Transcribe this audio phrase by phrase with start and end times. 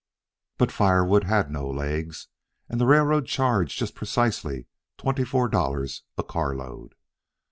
[0.57, 2.27] But firewood had no legs,
[2.67, 4.65] and the railroad charged just precisely
[4.97, 6.95] twenty four dollars a carload.